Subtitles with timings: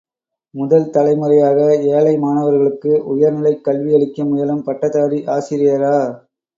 [0.55, 1.59] முதல் தலைமுறையாக
[1.91, 5.97] ஏழை மாணவர்களுக்கு உயர் நிலைக் கல்வியளிக்க முயலும் பட்டதாரி ஆசிரியரா?